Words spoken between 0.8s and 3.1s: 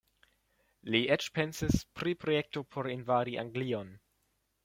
Li eĉ pensis pri projekto por